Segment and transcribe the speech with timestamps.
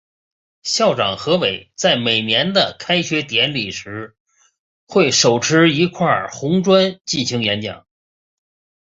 [0.63, 4.15] 校长何伟在每年的开学典礼时
[4.87, 7.85] 会手持一块红砖进行演讲。